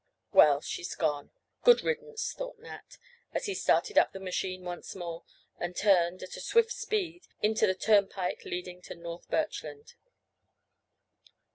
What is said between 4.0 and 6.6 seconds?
the machine once more, and turned, at a